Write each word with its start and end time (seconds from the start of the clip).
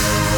Yeah. 0.00 0.29